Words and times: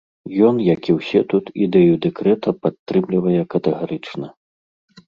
Ён, 0.47 0.55
як 0.67 0.81
і 0.93 0.95
ўсе 0.99 1.21
тут, 1.35 1.45
ідэю 1.65 1.93
дэкрэта 2.07 2.55
падтрымлівае 2.65 3.41
катэгарычна! 3.55 4.27